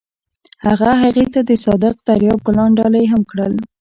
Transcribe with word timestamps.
هغه 0.65 0.91
هغې 1.01 1.25
ته 1.33 1.39
د 1.49 1.51
صادق 1.65 1.95
دریاب 2.07 2.39
ګلان 2.47 2.69
ډالۍ 2.77 3.05
هم 3.11 3.21
کړل. 3.31 3.53